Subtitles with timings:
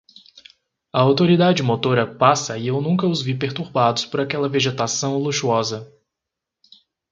[0.91, 5.93] A autoridade motora passa e eu nunca os vi perturbados por aquela vegetação luxuosa.